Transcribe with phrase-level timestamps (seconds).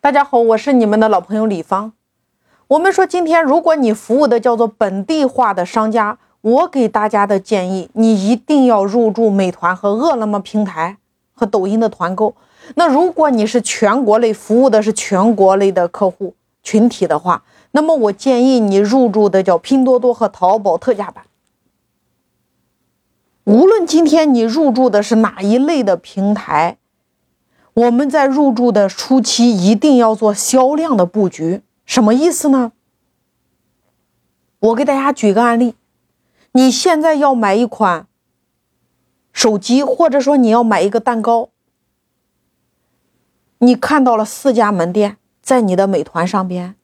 [0.00, 1.92] 大家好，我是你们的老朋友李芳。
[2.68, 10.98] 我们说，今天如果你服务的叫做本地化的商家，我给大家的建议，你一定要入驻美团和饿了么平台
[11.34, 12.36] 和抖音的团购。
[12.76, 17.42] 那如果你是全国类服务的是全国类的客户群体的话，
[17.72, 21.24] 那么我建议你入驻的叫拼多多和淘宝特价版。
[23.42, 26.78] 无论今天你入驻的是哪一类的平台。
[27.78, 32.72] 我们在入驻的初期一定要做销量的布局，什么意思呢？
[34.58, 35.76] 我给大家举个案例，
[36.50, 38.08] 你现在要买一款
[39.32, 41.50] 手机，或者说你要买一个蛋糕，
[43.58, 46.74] 你看到了四家门店在你的美团上边，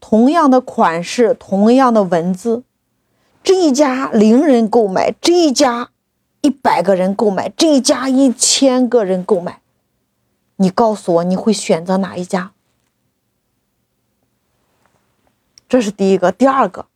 [0.00, 2.64] 同样的款式，同样的文字，
[3.44, 5.90] 这一家零人购买，这一家。
[6.48, 9.60] 一百个人购买，这一家一千个人购买，
[10.56, 12.52] 你告诉我你会选择哪一家？
[15.68, 16.32] 这是第一个。
[16.32, 16.86] 第二个，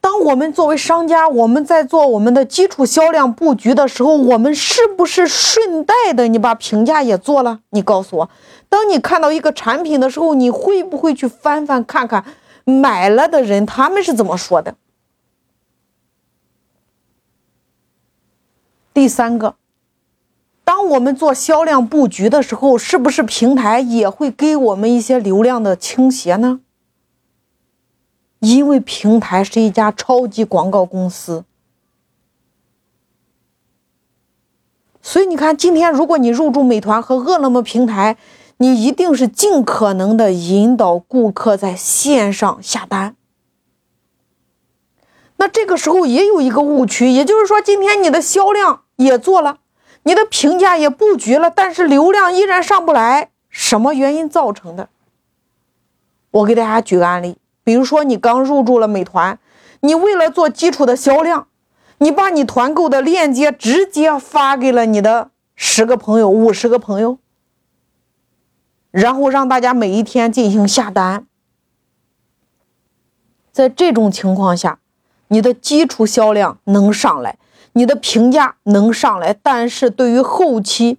[0.00, 7.60] 当我们作为商家，我们在做我们的基础销量布局的时候，我们是不是顺带的你把评价也做了？
[7.68, 8.30] 你告诉我，
[8.70, 12.24] 当你看到一个产品的时候，你会不会去翻翻看看
[12.64, 14.74] 买了的人他们是怎么说的？
[19.00, 19.54] 第三个，
[20.62, 26.60] 当我们做销量布局的时候，是不是平台也会给我们一些流量的倾斜呢？
[28.40, 31.46] 因为平台是一家超级广告公司，
[35.00, 38.18] 所以你看，今天如果你入驻美团和饿了么平台，
[38.58, 43.16] 你一定是尽可能的引导顾客在线上下单。
[45.38, 48.82] 那这个时候也有一个误区，也就是说，今天你的销量。
[49.04, 49.58] 也做了，
[50.02, 54.88] 你的评价也布局了，但是流量依然上不来，什么原因造成的？
[56.30, 59.38] 我给大家举个案例，比如说你刚入驻了美团，
[59.80, 61.48] 你为了做基础的销量，
[61.98, 67.18] 你把你团购的链接直接发给了你的十个朋友、五十个朋友，
[68.90, 71.26] 然后让大家每一天进行下单，
[73.50, 74.78] 在这种情况下，
[75.30, 77.38] 你的基础销量能上来。
[77.72, 80.98] 你的评价能上来，但是对于后期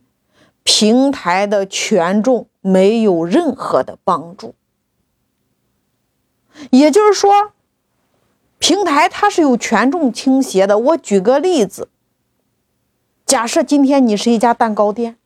[0.63, 4.55] 平台的权重没有任何的帮助。
[6.69, 7.51] 也就是说，
[8.57, 10.79] 平台它是有权重倾斜的。
[10.79, 11.89] 我举个例子，
[13.25, 15.17] 假设今天你是一家蛋糕店，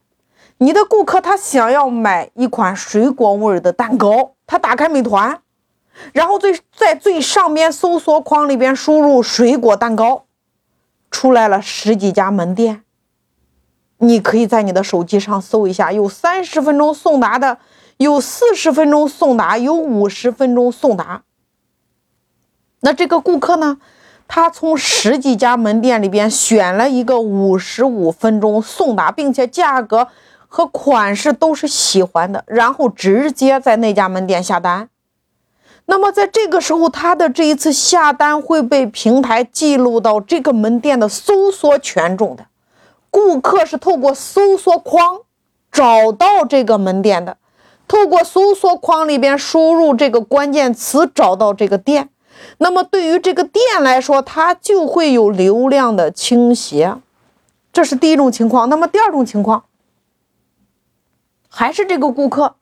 [0.57, 5.39] 你的顾客他想要买一款水果味的蛋糕，他打开美团，
[6.13, 10.23] 然后最在最上边搜索框里边输入水果蛋糕。
[11.11, 12.83] 出来了十几家门店，
[13.99, 17.59] 你可以在你的手机上搜一下，有三十分钟送达的，
[17.95, 21.23] 有四十分钟送达，有五十分钟送达。
[22.81, 23.77] 那这个顾客呢，
[24.27, 30.09] 他从十几家门店里边选了一个五十五分钟送达，并且价格
[30.49, 34.89] 和款式都是喜欢的，然后直接在那家门店下单。
[35.87, 42.47] 那么在这个时候，他的这一次下单会被平台记录到这个门店的搜索权重的。
[43.11, 45.19] 顾客是透过搜索框
[45.71, 47.37] 找到这个门店的，
[47.87, 52.09] 透过搜索框里边输入这个关键词找到这个店。
[52.57, 56.95] 那么对于这个店来说，它就会有流量的倾斜，
[57.71, 58.67] 这是第一种情况。
[58.67, 59.63] 那么第二种情况，
[61.47, 62.55] 还是这个顾客。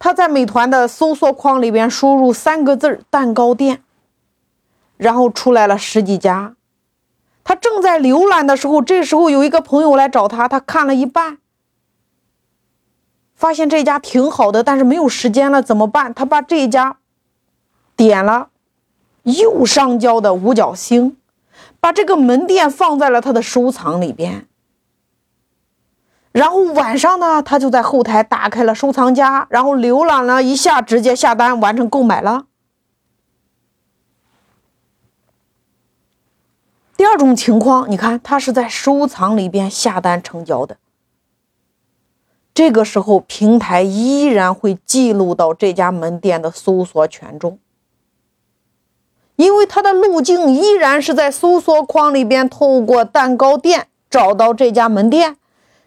[0.00, 3.82] 他在美团的搜索框里边输入三个字“蛋糕店”，
[4.96, 6.56] 然后出来了十几家。
[7.44, 11.36] 他正在浏览的时候，这时候有一个朋友来找他，他看了一半，
[13.34, 16.14] 发现这家挺好的，但是没有时间了，怎么办？
[16.14, 16.96] 他把这一家
[17.94, 18.48] 点了
[19.24, 21.18] 右上角的五角星，
[21.78, 24.46] 把这个门店放在了他的收藏里边。
[26.32, 32.46] 然后晚上呢，他就在后台打开了收藏夹，然后浏览了一下，直接下单完成购买了。
[36.96, 40.76] 第二种情况，你看他是在收藏里边下单成交的，
[42.54, 47.58] 这个时候平台依然会记录到这家门店的搜索权重，
[49.34, 55.38] 因为它的路径依然是在搜索框里边透过蛋糕店找到这家门店。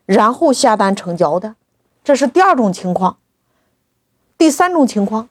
[0.06, 1.56] 然后下单成交的，
[2.04, 3.18] 这是第二种情况。
[4.38, 5.30] 第三种情况，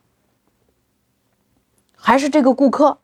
[1.96, 2.98] 还是这个顾客，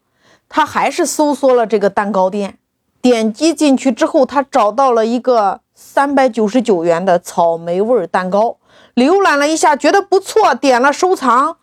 [0.48, 2.58] 他还是搜索了这个蛋糕店，
[3.02, 8.56] 点击进去之后，他找到了一个三百九十九元的草莓味蛋糕，
[8.94, 11.58] 浏览了一下，觉得不错，点了收藏。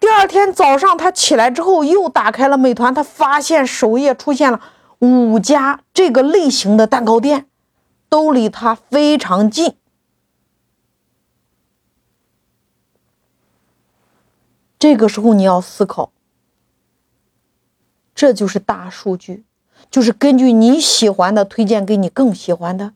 [0.00, 4.60] 第二天早上他起来之后，又打开了美团，他发现首页出现了
[5.00, 7.46] 五家这个类型的蛋糕店，
[8.12, 9.72] 都离他非常近。
[14.78, 16.12] 这个时候你要思考，
[18.14, 19.44] 这就是大数据，
[19.90, 22.92] 就是根据你喜欢的推荐给你更喜欢的。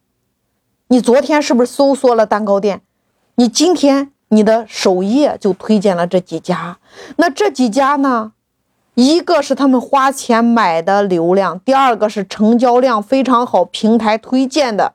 [0.88, 2.82] 你昨天是不是搜索了蛋糕店？
[3.36, 6.78] 你今天你的首页就推荐了这几家。
[7.16, 8.34] 那这几家呢？
[8.92, 14.94] 一个是他们花钱买的流量，第二个是成交量非常好，平台推荐的，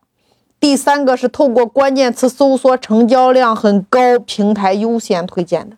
[0.62, 5.76] 第三个是透过关键词搜索成交量很高，平台优先推荐的。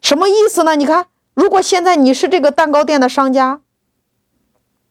[0.00, 0.76] 什么意思呢？
[0.76, 3.60] 你看，如果现在你是这个蛋糕店的商家，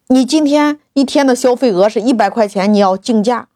[0.08, 3.48] 你今天一天的消费额是一百块钱，你要竞价。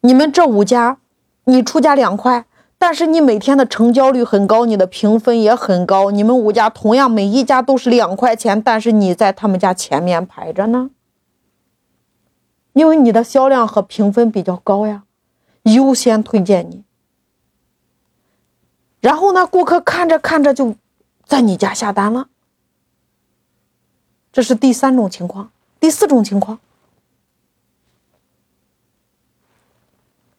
[0.00, 0.96] 你们这五家，
[1.44, 2.46] 你出价两块，
[2.78, 6.10] 但是你每天的成交率很高，你的评分也很高。
[6.10, 10.88] 你们五家同样每一家都是两块钱，但是你在他们家前面排着呢，
[12.72, 15.04] 因为你的销量和评分比较高呀，
[15.62, 16.84] 优先推荐你。
[19.00, 20.76] 然后呢，顾客看着看着就
[21.24, 22.28] 在你家下单了。
[24.32, 25.50] 这是第三种情况。
[25.80, 26.58] 第四种情况，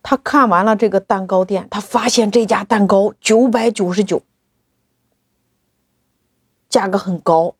[0.03, 4.21] 他看完了这个蛋糕店，他发现这家蛋糕九百九十九，
[6.67, 7.55] 价格很高。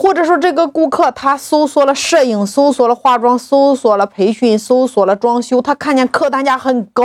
[0.00, 7.02] 或者说，这个顾客他搜索了摄影，搜索了化妆，搜索了培训，搜索了装修，他看见客单价很高，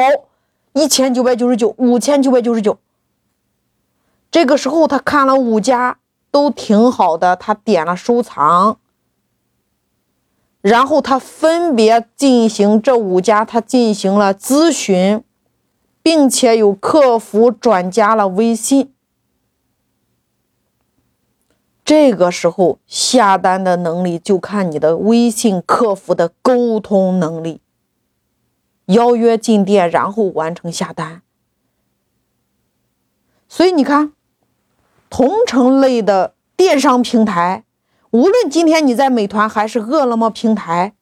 [0.74, 2.78] 一千九百九十九，五千九百九十九。
[4.30, 5.98] 这个时候，他看了五家
[6.30, 8.78] 都挺好的，他点了收藏，
[10.62, 15.24] 然后他分别进行这五家，他进行了咨询，
[16.04, 18.93] 并且有客服转加了微信。
[21.85, 27.62] 这个时候下单的能力就看你的微信客服的沟通能力，
[28.85, 31.21] 邀约进店，然后完成下单。
[33.47, 34.13] 所以你看。
[35.15, 37.65] 同城类的电商平台，
[38.09, 40.95] 无论今天你在美团还是饿了么平台，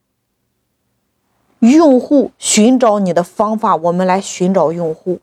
[1.59, 5.21] 用户寻找你的方法，我们来寻找用户。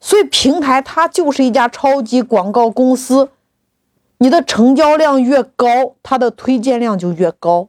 [0.00, 3.28] 所以平台它就是一家超级广告公司，
[4.18, 7.68] 你的成交量越高，它的推荐量就越高；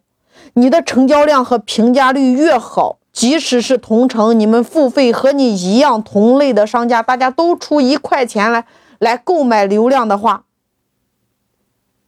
[0.54, 2.98] 你的成交量和评价率越好。
[3.12, 8.66] 即使是同城，你们付费和你一样同类的商家，大家都出一块钱来
[9.00, 10.46] 来购买流量的话，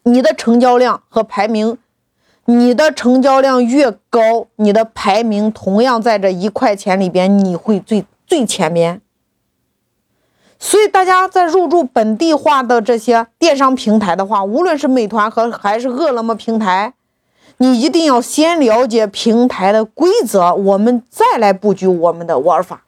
[0.03, 1.77] 你的成交量和排名，
[2.45, 9.01] 你的成交量越高，你的排名同样在这一块钱里边，你会最最前面。
[10.65, 16.93] 所以大家在入驻本地化的这些电商平台的话，无论是美团和还是饿了么平台。
[17.57, 22.83] 你一定要先了解平台的规则，我们再来布局我们的玩法。